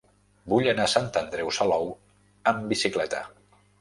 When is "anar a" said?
0.71-0.91